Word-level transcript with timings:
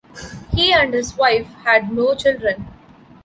He 0.51 0.73
and 0.73 0.91
his 0.95 1.15
wife 1.15 1.45
had 1.63 1.93
no 1.93 2.15
children. 2.15 2.65